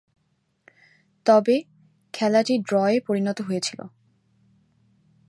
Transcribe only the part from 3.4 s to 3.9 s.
হয়েছিল।